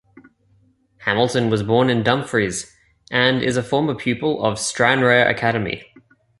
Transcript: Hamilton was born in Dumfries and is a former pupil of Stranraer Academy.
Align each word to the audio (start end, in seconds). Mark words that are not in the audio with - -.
Hamilton 1.01 1.51
was 1.51 1.61
born 1.61 1.87
in 1.87 2.01
Dumfries 2.01 2.75
and 3.11 3.43
is 3.43 3.55
a 3.55 3.61
former 3.61 3.93
pupil 3.93 4.43
of 4.43 4.57
Stranraer 4.57 5.27
Academy. 5.27 5.93